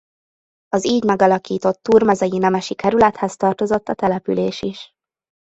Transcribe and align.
Az 0.69 0.85
így 0.85 1.03
megalakított 1.03 1.81
Túrmezei 1.83 2.37
nemesi 2.37 2.75
kerülethez 2.75 3.35
tartozott 3.35 3.87
a 3.87 3.93
település 3.93 4.61
is. 4.61 4.93